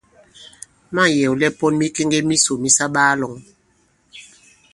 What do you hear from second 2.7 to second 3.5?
sa baa-lɔ̄ŋ.